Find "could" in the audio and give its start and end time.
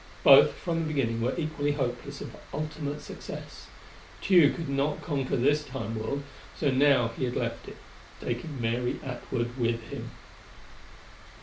4.55-4.67